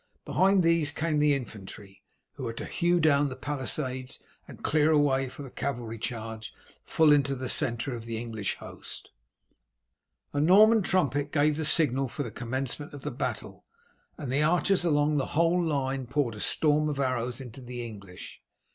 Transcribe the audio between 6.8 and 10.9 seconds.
full into the centre of the English host. A Norman